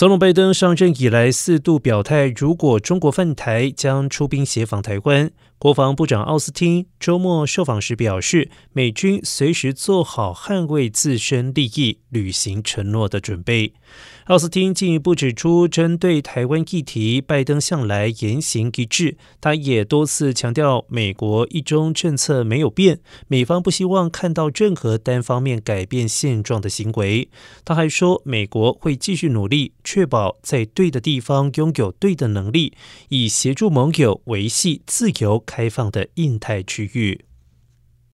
[0.00, 5.30] 总统拜登上任以来四度表态，如果中国犯台，将出兵协防台湾。
[5.60, 13.74] 国防部长奥斯汀周末受访时表示，美军随时做好捍卫自身利益、履行承诺的准备。
[14.28, 19.18] 奥斯汀进一步指出，针对台湾议题，拜登向来言行一致。
[19.38, 27.28] 他也多次强调，美国一中政策没有变，美方不希望看到任何单方面改变现状的行为。
[27.66, 32.72] 他还说，美国会继续努力，确保在对的地方拥有对的能力，
[33.10, 35.44] 以协助盟友维系自由。
[35.50, 37.24] 开放的印太区域。